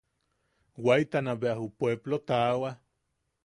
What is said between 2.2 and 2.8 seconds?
taawa.